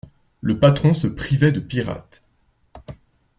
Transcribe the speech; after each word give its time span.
Le 0.41 0.57
patron 0.57 0.95
se 0.95 1.05
privait 1.05 1.51
de 1.51 1.59
pirates. 1.59 2.23